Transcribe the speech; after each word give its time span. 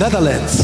Netherlands. 0.00 0.56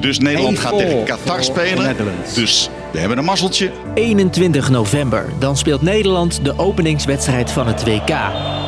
Dus 0.00 0.18
Nederland 0.18 0.58
gaat 0.58 0.78
tegen 0.78 0.92
voor- 0.92 1.04
Qatar 1.04 1.34
voor 1.34 1.44
spelen. 1.44 1.96
Dus 2.34 2.70
we 2.92 2.98
hebben 2.98 3.18
een 3.18 3.24
mazzeltje. 3.24 3.70
21 3.94 4.70
november. 4.70 5.24
Dan 5.38 5.56
speelt 5.56 5.82
Nederland 5.82 6.44
de 6.44 6.58
openingswedstrijd 6.58 7.50
van 7.50 7.66
het 7.66 7.84
WK 7.84 8.16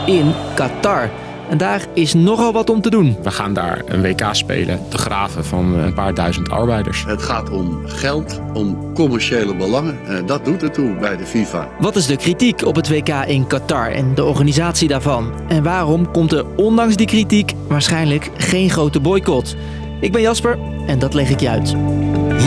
in 0.07 0.33
Qatar. 0.55 1.11
En 1.49 1.59
daar 1.59 1.87
is 1.95 2.15
nogal 2.15 2.53
wat 2.53 2.71
om 2.71 2.81
te 2.81 2.91
doen. 2.91 3.17
We 3.23 3.31
gaan 3.31 3.53
daar 3.53 3.83
een 3.87 4.03
WK 4.03 4.29
spelen 4.33 4.81
te 4.89 4.99
graven 4.99 5.45
van 5.45 5.75
een 5.75 5.95
paar 5.95 6.15
duizend 6.15 6.51
arbeiders. 6.51 7.05
Het 7.07 7.23
gaat 7.23 7.51
om 7.51 7.83
geld, 7.87 8.41
om 8.55 8.93
commerciële 8.95 9.57
belangen. 9.57 9.99
Eh, 10.07 10.27
dat 10.27 10.45
doet 10.45 10.63
ertoe 10.63 10.95
bij 10.95 11.17
de 11.17 11.27
FIFA. 11.27 11.69
Wat 11.81 11.97
is 11.97 12.07
de 12.07 12.17
kritiek 12.17 12.65
op 12.65 12.77
het 12.77 12.89
WK 12.89 13.09
in 13.09 13.47
Qatar 13.47 13.91
en 13.91 14.15
de 14.15 14.25
organisatie 14.25 14.89
daarvan? 14.89 15.33
En 15.49 15.63
waarom 15.63 16.11
komt 16.11 16.33
er 16.33 16.45
ondanks 16.57 16.97
die 16.97 17.07
kritiek 17.07 17.53
waarschijnlijk 17.69 18.31
geen 18.37 18.71
grote 18.71 19.01
boycott? 19.01 19.57
Ik 20.01 20.13
ben 20.13 20.21
Jasper 20.21 20.59
en 20.87 20.99
dat 20.99 21.15
leg 21.15 21.31
ik 21.31 21.41
je 21.41 21.49
uit. 21.49 21.75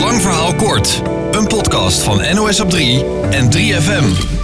Lang 0.00 0.20
verhaal 0.20 0.54
kort. 0.54 1.02
Een 1.32 1.46
podcast 1.46 2.02
van 2.02 2.20
NOS 2.34 2.60
op 2.60 2.70
3 2.70 3.04
en 3.30 3.50
3FM. 3.50 4.37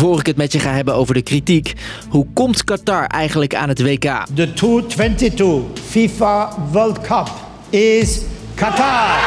Voor 0.00 0.18
ik 0.18 0.26
het 0.26 0.36
met 0.36 0.52
je 0.52 0.58
ga 0.58 0.72
hebben 0.72 0.94
over 0.94 1.14
de 1.14 1.22
kritiek, 1.22 1.72
hoe 2.08 2.26
komt 2.34 2.64
Qatar 2.64 3.06
eigenlijk 3.06 3.54
aan 3.54 3.68
het 3.68 3.82
WK? 3.82 4.24
The 4.34 4.52
2022 4.52 5.62
FIFA 5.88 6.56
World 6.72 7.00
Cup 7.00 7.30
is 7.70 8.20
Qatar. 8.54 9.18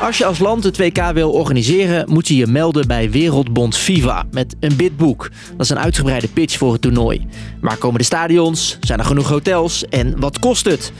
Als 0.00 0.18
je 0.18 0.24
als 0.24 0.38
land 0.38 0.64
het 0.64 0.76
WK 0.76 1.12
wil 1.12 1.30
organiseren, 1.30 2.10
moet 2.12 2.28
je 2.28 2.36
je 2.36 2.46
melden 2.46 2.86
bij 2.86 3.10
Wereldbond 3.10 3.76
FIFA 3.76 4.24
met 4.30 4.56
een 4.60 4.76
bidboek. 4.76 5.30
Dat 5.50 5.60
is 5.60 5.70
een 5.70 5.78
uitgebreide 5.78 6.28
pitch 6.28 6.58
voor 6.58 6.72
het 6.72 6.82
toernooi. 6.82 7.26
Waar 7.60 7.76
komen 7.76 7.98
de 7.98 8.04
stadions? 8.04 8.78
Zijn 8.80 8.98
er 8.98 9.04
genoeg 9.04 9.28
hotels? 9.28 9.84
En 9.84 10.20
wat 10.20 10.38
kost 10.38 10.64
het? 10.64 10.92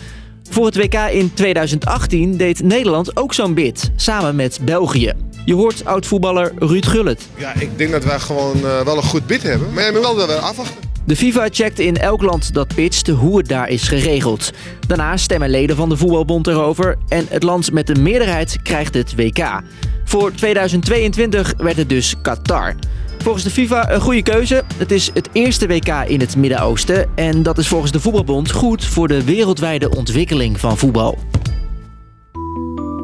Voor 0.51 0.67
het 0.67 0.77
WK 0.77 0.95
in 0.95 1.35
2018 1.35 2.37
deed 2.37 2.63
Nederland 2.63 3.17
ook 3.17 3.35
zo'n 3.35 3.55
bid, 3.55 3.91
samen 3.97 4.37
met 4.37 4.61
België. 4.65 5.13
Je 5.45 5.55
hoort 5.55 5.85
oud-voetballer 5.85 6.53
Ruud 6.59 6.87
Gullit. 6.87 7.29
Ja, 7.37 7.55
ik 7.59 7.79
denk 7.79 7.91
dat 7.91 8.05
wij 8.05 8.19
gewoon 8.19 8.57
eh, 8.57 8.81
wel 8.81 8.97
een 8.97 9.03
goed 9.03 9.27
bid 9.27 9.43
hebben. 9.43 9.73
Maar 9.73 9.85
je 9.85 9.93
moet 9.93 10.01
wel 10.01 10.27
weer 10.27 10.37
afwachten. 10.37 10.77
De 11.07 11.17
FIFA 11.17 11.47
checkt 11.51 11.79
in 11.79 11.97
elk 11.97 12.23
land 12.23 12.55
dat 12.55 12.75
pitcht 12.75 13.07
hoe 13.09 13.39
het 13.39 13.49
daar 13.49 13.69
is 13.69 13.89
geregeld. 13.89 14.51
Daarna 14.87 15.17
stemmen 15.17 15.51
leden 15.51 15.77
van 15.77 15.89
de 15.89 15.97
voetbalbond 15.97 16.47
erover 16.47 16.97
en 17.09 17.27
het 17.29 17.43
land 17.43 17.73
met 17.73 17.87
de 17.87 17.95
meerderheid 17.95 18.59
krijgt 18.63 18.95
het 18.95 19.15
WK. 19.17 19.61
Voor 20.05 20.33
2022 20.33 21.55
werd 21.57 21.77
het 21.77 21.89
dus 21.89 22.15
Qatar. 22.23 22.75
Volgens 23.19 23.45
de 23.45 23.51
FIFA 23.51 23.91
een 23.91 24.01
goede 24.01 24.23
keuze. 24.23 24.63
Het 24.77 24.93
is 24.93 25.11
het 25.15 25.29
eerste 25.33 25.67
WK 25.67 25.89
in 26.07 26.21
het 26.21 26.37
Midden-Oosten 26.37 27.09
en 27.15 27.43
dat 27.43 27.59
is 27.59 27.69
volgens 27.69 27.93
de 27.93 28.01
voetbalbond 28.01 28.51
goed 28.51 28.85
voor 28.85 29.09
de 29.09 29.25
wereldwijde 29.25 29.91
ontwikkeling 29.91 30.61
van 30.61 30.79
voetbal. 30.79 31.19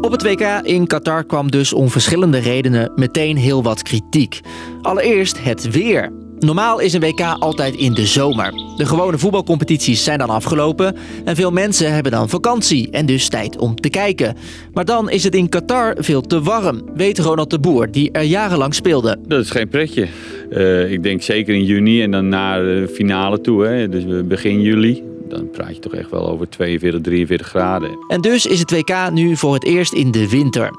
Op 0.01 0.13
het 0.13 0.23
WK 0.23 0.61
in 0.63 0.87
Qatar 0.87 1.25
kwam 1.25 1.51
dus 1.51 1.73
om 1.73 1.89
verschillende 1.89 2.39
redenen 2.39 2.93
meteen 2.95 3.37
heel 3.37 3.63
wat 3.63 3.83
kritiek. 3.83 4.41
Allereerst 4.83 5.43
het 5.43 5.71
weer. 5.71 6.13
Normaal 6.39 6.79
is 6.79 6.93
een 6.93 7.01
WK 7.01 7.21
altijd 7.39 7.75
in 7.75 7.95
de 7.95 8.07
zomer. 8.07 8.53
De 8.77 8.87
gewone 8.87 9.19
voetbalcompetities 9.19 10.05
zijn 10.05 10.19
dan 10.19 10.31
afgelopen 10.31 10.97
en 11.25 11.37
veel 11.37 11.51
mensen 11.51 11.93
hebben 11.93 12.13
dan 12.13 12.29
vakantie 12.29 12.91
en 12.91 13.07
dus 13.07 13.29
tijd 13.29 13.59
om 13.59 13.75
te 13.75 13.89
kijken. 13.89 14.37
Maar 14.73 14.85
dan 14.85 15.11
is 15.11 15.25
het 15.25 15.35
in 15.35 15.49
Qatar 15.49 15.97
veel 15.99 16.21
te 16.21 16.41
warm, 16.43 16.83
weet 16.95 17.19
Ronald 17.19 17.51
de 17.51 17.59
Boer, 17.59 17.91
die 17.91 18.11
er 18.13 18.23
jarenlang 18.23 18.75
speelde. 18.75 19.19
Dat 19.27 19.41
is 19.41 19.51
geen 19.51 19.69
pretje. 19.69 20.07
Eh, 20.51 20.93
ik 20.93 21.03
denk 21.03 21.23
zeker 21.23 21.55
in 21.55 21.65
juni 21.65 22.03
en 22.03 22.11
dan 22.11 22.29
naar 22.29 22.63
de 22.63 22.91
finale 22.93 23.41
toe. 23.41 23.67
Hè. 23.67 23.89
Dus 23.89 24.27
begin 24.27 24.61
juli. 24.61 25.10
Dan 25.31 25.51
praat 25.51 25.75
je 25.75 25.81
toch 25.81 25.95
echt 25.95 26.11
wel 26.11 26.29
over 26.29 26.49
42, 26.49 27.01
43 27.01 27.47
graden. 27.47 27.99
En 28.09 28.21
dus 28.21 28.47
is 28.47 28.59
het 28.59 28.71
WK 28.71 29.11
nu 29.11 29.37
voor 29.37 29.55
het 29.55 29.65
eerst 29.65 29.93
in 29.93 30.11
de 30.11 30.29
winter. 30.29 30.71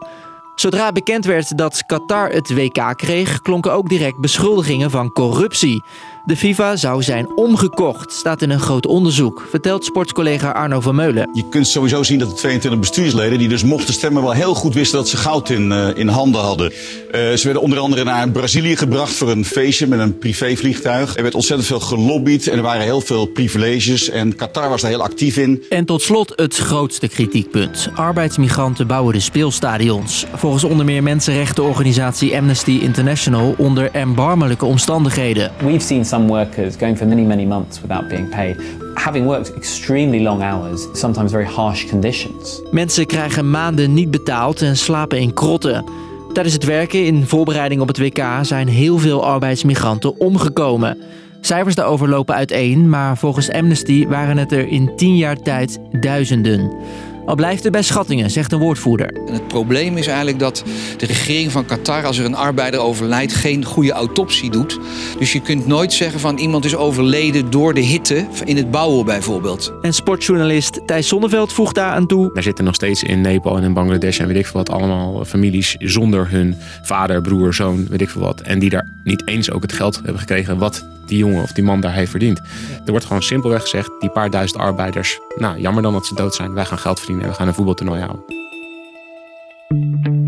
Zodra 0.56 0.92
bekend 0.92 1.26
werd 1.26 1.58
dat 1.58 1.86
Qatar 1.86 2.30
het 2.30 2.54
WK 2.54 2.94
kreeg, 2.96 3.42
klonken 3.42 3.74
ook 3.74 3.90
direct 3.90 4.18
beschuldigingen 4.18 4.92
van 4.92 5.12
corruptie. 5.12 5.84
De 6.26 6.38
FIFA 6.38 6.76
zou 6.76 7.04
zijn 7.04 7.28
omgekocht, 7.36 8.12
staat 8.12 8.42
in 8.42 8.50
een 8.50 8.60
groot 8.60 8.86
onderzoek, 8.86 9.48
vertelt 9.50 9.86
sportcollega 9.86 10.50
Arno 10.50 10.80
van 10.80 10.96
Meulen. 10.96 11.30
Je 11.34 11.50
kunt 11.50 11.68
sowieso 11.68 12.04
zien 12.04 12.20
dat 12.20 12.30
de 12.30 12.36
22 12.36 12.80
bestuursleden, 12.80 13.40
die 13.40 13.48
dus 13.48 13.64
mochten 13.64 13.94
stemmen, 13.94 14.22
wel 14.22 14.32
heel 14.32 14.54
goed 14.54 14.74
wisten 14.74 14.98
dat 14.98 15.10
ze 15.10 15.18
goud 15.18 15.50
in, 15.50 15.72
eh, 15.72 15.88
in 15.96 16.08
handen 16.08 16.42
hadden. 16.42 16.72
Eh, 16.72 17.32
ze 17.32 17.42
werden 17.44 17.62
onder 17.62 17.80
andere 17.80 18.04
naar 18.04 18.30
Brazilië 18.30 18.76
gebracht 18.76 19.14
voor 19.14 19.30
een 19.32 19.46
feestje 19.46 19.88
met 19.88 20.00
een 20.00 20.18
privévliegtuig. 20.18 21.16
Er 21.16 21.22
werd 21.22 21.36
ontzettend 21.36 21.68
veel 21.68 21.80
gelobbyd 21.80 22.48
en 22.48 22.58
er 22.58 22.64
waren 22.64 22.84
heel 22.84 23.02
veel 23.02 23.26
privileges. 23.26 24.10
En 24.10 24.36
Qatar 24.36 24.70
was 24.70 24.82
daar 24.82 24.92
heel 24.92 25.04
actief 25.04 25.38
in. 25.38 25.64
En 25.70 25.86
tot 25.86 26.02
slot 26.02 26.34
het 26.36 26.58
grootste 26.58 27.08
kritiekpunt. 27.08 27.90
Arbeidsmigranten 27.96 28.88
bouwen 28.88 29.14
de 29.14 29.20
speelstadions. 29.20 30.26
Volgens 30.36 30.64
onder 30.64 30.86
meer 30.86 31.04
mensenrechtenorganisatie 31.04 32.38
Amnesty 32.38 32.80
International 32.82 33.56
onder 33.58 33.92
erbarmelijke 33.92 34.66
omstandigheden. 34.66 35.52
We've 35.60 35.86
seen 35.86 36.06
some 36.12 36.28
workers 36.28 36.76
going 36.76 36.98
for 36.98 37.08
many, 37.08 37.22
many 37.22 37.46
months 37.46 37.82
without 37.82 38.08
being 38.10 38.30
paid, 38.30 38.56
having 38.96 39.26
worked 39.26 39.56
extremely 39.56 40.22
long 40.22 40.42
hours, 40.42 40.88
sometimes 40.94 41.32
very 41.32 41.46
harsh 41.46 41.90
conditions. 41.90 42.62
Mensen 42.72 43.06
krijgen 43.06 43.50
maanden 43.50 43.94
niet 43.94 44.12
betaald 44.12 44.62
en 44.62 44.78
slapen 44.78 45.20
in 45.20 45.34
krotten. 45.34 45.86
Tijdens 46.34 46.56
het 46.56 46.66
werken 46.66 47.06
in 47.06 47.26
voorbereiding 47.26 47.82
op 47.82 47.88
het 47.88 47.98
WK 47.98 48.24
zijn 48.42 48.68
heel 48.68 48.98
veel 48.98 49.26
arbeidsmigranten 49.26 50.20
omgekomen. 50.20 50.98
Cijfers 51.42 51.76
daarover 51.76 52.10
lopen 52.10 52.36
uiteen, 52.36 52.90
maar 52.90 53.18
volgens 53.18 53.52
Amnesty 53.52 54.08
waren 54.08 54.38
het 54.38 54.52
er 54.52 54.68
in 54.68 54.96
10 54.96 55.18
jaar 55.18 55.38
tijd 55.38 55.80
duizenden. 56.00 56.72
Al 57.26 57.36
blijft 57.36 57.64
het 57.64 57.72
bij 57.72 57.82
schattingen, 57.82 58.32
zegt 58.32 58.52
een 58.52 58.60
woordvoerder. 58.60 59.08
En 59.28 59.34
het 59.34 59.48
probleem 59.48 59.98
is 59.98 60.08
eigenlijk 60.08 60.40
dat 60.40 60.64
de 60.98 61.06
regering 61.06 61.52
van 61.52 61.66
Qatar, 61.66 62.06
als 62.06 62.18
er 62.18 62.26
een 62.26 62.36
arbeider 62.36 62.80
overlijdt, 62.80 63.34
geen 63.34 63.66
goede 63.66 63.92
autopsie 63.92 64.52
doet. 64.52 64.80
Dus 65.20 65.32
je 65.34 65.42
kunt 65.42 65.68
nooit 65.68 65.94
zeggen 65.94 66.20
van 66.20 66.38
iemand 66.38 66.66
is 66.66 66.76
overleden 66.76 67.50
door 67.50 67.74
de 67.74 67.82
hitte 67.82 68.26
in 68.46 68.58
het 68.58 68.72
bouwen 68.72 69.06
bijvoorbeeld. 69.06 69.74
En 69.82 69.94
sportjournalist 69.94 70.82
Thijs 70.86 71.08
Zonneveld 71.08 71.54
voegt 71.54 71.76
daar 71.76 71.94
aan 71.94 72.08
toe. 72.08 72.32
Er 72.34 72.44
zitten 72.44 72.66
nog 72.66 72.76
steeds 72.76 73.04
in 73.04 73.22
Nepal 73.22 73.58
en 73.58 73.64
in 73.64 73.74
Bangladesh 73.74 74.20
en 74.20 74.28
weet 74.28 74.38
ik 74.38 74.46
veel 74.46 74.64
wat 74.64 74.70
allemaal 74.70 75.26
families 75.26 75.76
zonder 75.80 76.30
hun 76.30 76.56
vader, 76.82 77.22
broer, 77.22 77.54
zoon, 77.54 77.88
weet 77.88 78.02
ik 78.02 78.10
veel 78.10 78.22
wat. 78.22 78.42
En 78.42 78.60
die 78.60 78.70
daar 78.70 78.88
niet 79.04 79.28
eens 79.28 79.52
ook 79.52 79.62
het 79.62 79.74
geld 79.74 79.96
hebben 79.96 80.20
gekregen 80.20 80.58
wat 80.58 80.86
die 81.06 81.18
jongen 81.18 81.44
of 81.44 81.52
die 81.52 81.64
man 81.64 81.82
daar 81.82 81.94
heeft 81.94 82.12
verdiend. 82.12 82.40
Er 82.86 82.92
wordt 82.92 83.06
gewoon 83.06 83.24
simpelweg 83.24 83.62
gezegd, 83.62 83.92
die 84.00 84.10
paar 84.10 84.30
duizend 84.30 84.62
arbeiders, 84.62 85.20
nou 85.36 85.60
jammer 85.60 85.84
dan 85.84 85.94
dat 85.94 86.06
ze 86.06 86.16
dood 86.16 86.36
zijn. 86.36 86.54
Wij 86.54 86.66
gaan 86.66 86.78
geld 86.78 86.98
verdienen 86.98 87.26
en 87.26 87.30
we 87.32 87.36
gaan 87.36 87.48
een 87.48 87.54
voetbaltoernooi 87.54 88.00
houden. 88.00 88.42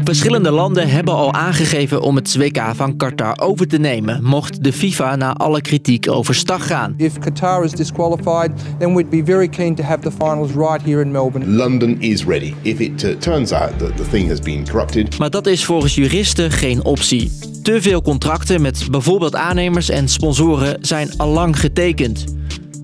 Verschillende 0.04 0.52
landen 0.52 0.90
hebben 0.90 1.14
al 1.14 1.34
aangegeven 1.34 2.02
om 2.02 2.16
het 2.16 2.38
WK 2.38 2.62
van 2.76 2.98
Qatar 2.98 3.40
over 3.40 3.68
te 3.68 3.78
nemen, 3.78 4.24
mocht 4.24 4.64
de 4.64 4.74
FIFA 4.74 5.16
na 5.16 5.34
alle 5.34 5.62
kritiek 5.62 6.10
overstag 6.10 6.68
gaan. 6.68 6.94
If 6.98 7.20
Qatar 7.20 7.64
is 7.64 7.72
disqualified, 7.72 8.52
then 8.80 8.96
we'd 8.96 9.10
be 9.10 9.22
very 9.26 9.48
keen 9.48 9.76
to 9.76 9.84
have 9.84 10.00
the 10.00 10.12
finals 10.12 10.52
right 10.52 10.82
here 10.86 11.02
in 11.02 11.12
Melbourne. 11.12 11.56
London 11.56 12.02
is 12.02 12.26
ready. 12.26 12.54
If 12.62 12.80
it 12.80 13.04
uh, 13.04 13.16
turns 13.18 13.52
out 13.52 13.80
that 13.80 13.98
the 13.98 14.04
thing 14.10 14.30
has 14.30 14.40
been 14.40 14.68
corrupted. 14.70 15.18
Maar 15.18 15.30
dat 15.30 15.48
is 15.48 15.66
volgens 15.66 15.96
juristen 15.96 16.52
geen 16.52 16.84
optie. 16.84 17.32
Te 17.64 17.82
veel 17.82 18.02
contracten 18.02 18.62
met 18.62 18.88
bijvoorbeeld 18.92 19.36
aannemers 19.36 19.90
en 19.90 20.08
sponsoren 20.08 20.78
zijn 20.82 21.10
allang 21.18 21.60
getekend. 21.60 22.26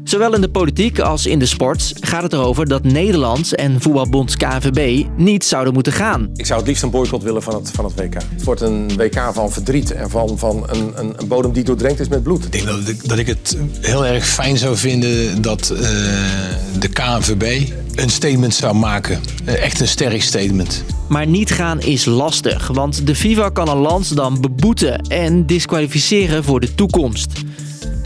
Zowel 0.09 0.35
in 0.35 0.41
de 0.41 0.49
politiek 0.49 0.99
als 0.99 1.25
in 1.25 1.39
de 1.39 1.45
sport 1.45 1.93
gaat 1.99 2.23
het 2.23 2.33
erover 2.33 2.67
dat 2.67 2.83
Nederland 2.83 3.55
en 3.55 3.81
voetbalbond 3.81 4.37
KNVB 4.37 5.07
niet 5.15 5.45
zouden 5.45 5.73
moeten 5.73 5.91
gaan. 5.93 6.29
Ik 6.35 6.45
zou 6.45 6.59
het 6.59 6.67
liefst 6.67 6.83
een 6.83 6.89
boycott 6.89 7.23
willen 7.23 7.43
van 7.43 7.55
het, 7.55 7.71
van 7.71 7.85
het 7.85 7.93
WK. 7.95 8.13
Het 8.13 8.43
wordt 8.43 8.61
een 8.61 8.97
WK 8.97 9.29
van 9.33 9.51
verdriet 9.51 9.91
en 9.91 10.09
van, 10.09 10.37
van 10.37 10.65
een, 10.69 10.91
een, 10.95 11.13
een 11.17 11.27
bodem 11.27 11.51
die 11.53 11.63
doordrenkt 11.63 11.99
is 11.99 12.07
met 12.07 12.23
bloed. 12.23 12.45
Ik 12.45 12.51
denk 12.51 12.65
dat 12.65 12.87
ik, 12.87 13.07
dat 13.07 13.17
ik 13.17 13.27
het 13.27 13.57
heel 13.79 14.05
erg 14.05 14.27
fijn 14.27 14.57
zou 14.57 14.77
vinden 14.77 15.41
dat 15.41 15.71
uh, 15.73 15.79
de 16.79 16.87
KNVB 16.93 17.69
een 17.95 18.09
statement 18.09 18.53
zou 18.53 18.75
maken. 18.75 19.19
Echt 19.45 19.79
een 19.79 19.87
sterk 19.87 20.21
statement. 20.21 20.83
Maar 21.07 21.27
niet 21.27 21.51
gaan 21.51 21.81
is 21.81 22.05
lastig, 22.05 22.67
want 22.67 23.07
de 23.07 23.15
FIFA 23.15 23.49
kan 23.49 23.69
een 23.69 23.77
land 23.77 24.15
dan 24.15 24.41
beboeten 24.41 25.01
en 25.07 25.45
disqualificeren 25.45 26.43
voor 26.43 26.59
de 26.59 26.75
toekomst. 26.75 27.31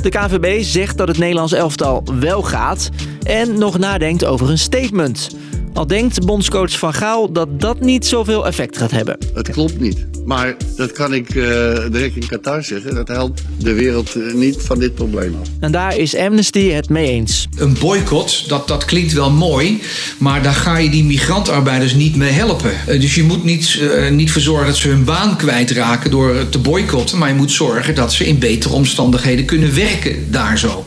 De 0.04 0.10
KNVB 0.10 0.64
zegt 0.64 0.98
dat 0.98 1.08
het 1.08 1.18
Nederlands 1.18 1.54
elftal 1.54 2.04
wel 2.20 2.42
gaat 2.42 2.90
en 3.22 3.58
nog 3.58 3.78
nadenkt 3.78 4.26
over 4.26 4.50
een 4.50 4.58
statement. 4.58 5.30
Al 5.74 5.88
denkt 5.88 6.26
bondscoach 6.26 6.78
Van 6.80 6.94
Gaal 6.94 7.32
dat 7.32 7.62
dat 7.62 7.80
niet 7.80 8.06
zoveel 8.06 8.48
effect 8.48 8.78
gaat 8.78 8.92
hebben. 8.92 9.18
Het 9.34 9.50
klopt 9.50 9.80
niet. 9.80 10.06
Maar 10.26 10.56
dat 10.76 10.92
kan 10.92 11.14
ik 11.14 11.34
uh, 11.34 11.46
direct 11.92 12.16
in 12.16 12.28
Qatar 12.28 12.64
zeggen. 12.64 12.96
Dat 12.96 13.08
helpt 13.08 13.44
de 13.58 13.74
wereld 13.74 14.16
uh, 14.16 14.34
niet 14.34 14.62
van 14.62 14.80
dit 14.80 14.96
probleem 14.96 15.36
af. 15.42 15.48
En 15.60 15.72
daar 15.72 15.98
is 15.98 16.16
Amnesty 16.16 16.70
het 16.70 16.90
mee 16.90 17.08
eens. 17.08 17.48
Een 17.58 17.78
boycott, 17.80 18.50
dat, 18.50 18.68
dat 18.68 18.86
klinkt 18.86 19.14
wel 19.14 19.32
mooi. 19.32 19.82
Maar 20.18 20.44
daar 20.44 20.54
ga 20.54 20.78
je 20.78 20.90
die 20.90 21.04
migrantarbeiders 21.04 21.94
niet 21.94 22.16
mee 22.16 22.32
helpen. 22.32 22.72
Uh, 22.72 23.00
dus 23.00 23.16
je 23.16 23.24
moet 23.24 23.44
niet, 23.44 23.82
niet 24.12 24.32
voor 24.32 24.42
zorgen 24.42 24.68
dat 24.68 24.76
ze 24.76 24.88
hun 24.88 25.04
baan 25.04 25.38
kwijtraken 25.38 26.12
door 26.12 26.50
te 26.50 26.60
boycotten. 26.60 27.18
Maar 27.18 27.30
je 27.30 27.36
moet 27.36 27.52
zorgen 27.52 27.96
dat 27.96 28.14
ze 28.14 28.26
in 28.26 28.40
betere 28.40 28.74
omstandigheden 28.74 29.46
kunnen 29.46 29.76
werken 29.76 30.32
daar 30.32 30.58
zo. 30.58 30.86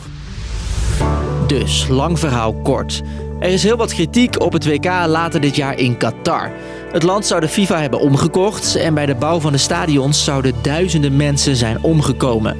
Dus, 1.47 1.85
lang 1.89 2.19
verhaal 2.19 2.53
kort. 2.53 3.01
Er 3.39 3.49
is 3.49 3.63
heel 3.63 3.77
wat 3.77 3.93
kritiek 3.93 4.41
op 4.41 4.53
het 4.53 4.65
WK 4.65 4.85
later 4.85 5.41
dit 5.41 5.55
jaar 5.55 5.79
in 5.79 5.97
Qatar. 5.97 6.51
Het 6.91 7.03
land 7.03 7.25
zou 7.25 7.41
de 7.41 7.47
FIFA 7.47 7.81
hebben 7.81 7.99
omgekocht 7.99 8.75
en 8.75 8.93
bij 8.93 9.05
de 9.05 9.15
bouw 9.15 9.39
van 9.39 9.51
de 9.51 9.57
stadions 9.57 10.23
zouden 10.23 10.53
duizenden 10.61 11.15
mensen 11.15 11.55
zijn 11.55 11.83
omgekomen. 11.83 12.57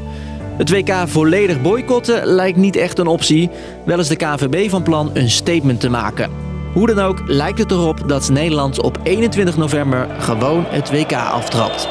Het 0.57 0.69
WK 0.69 0.93
volledig 1.05 1.61
boycotten 1.61 2.25
lijkt 2.25 2.57
niet 2.57 2.75
echt 2.75 2.99
een 2.99 3.07
optie. 3.07 3.49
Wel 3.85 3.99
is 3.99 4.07
de 4.07 4.15
KNVB 4.15 4.69
van 4.69 4.83
plan 4.83 5.09
een 5.13 5.29
statement 5.29 5.79
te 5.79 5.89
maken. 5.89 6.31
Hoe 6.73 6.87
dan 6.87 6.99
ook 6.99 7.21
lijkt 7.25 7.59
het 7.59 7.71
erop 7.71 8.07
dat 8.07 8.29
Nederland 8.29 8.81
op 8.81 8.99
21 9.03 9.57
november 9.57 10.07
gewoon 10.19 10.65
het 10.67 10.91
WK 10.91 11.13
aftrapt. 11.13 11.87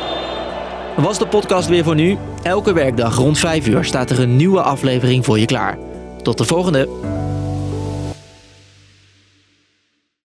Was 0.97 1.19
de 1.19 1.27
podcast 1.27 1.69
weer 1.69 1.85
voor 1.85 1.95
nu? 1.95 2.19
Elke 2.43 2.73
werkdag 2.73 3.17
rond 3.17 3.39
5 3.39 3.67
uur 3.67 3.85
staat 3.85 4.11
er 4.11 4.21
een 4.21 4.37
nieuwe 4.37 4.63
aflevering 4.63 5.25
voor 5.25 5.39
je 5.39 5.47
klaar. 5.47 5.79
Tot 6.23 6.39
de 6.39 6.45
volgende! 6.45 6.89